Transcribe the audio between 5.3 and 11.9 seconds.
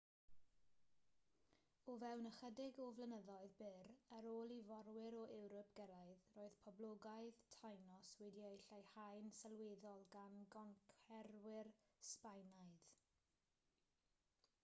ewrop gyrraedd roedd poblogaeth tainos wedi'i leihau'n sylweddol gan goncwerwyr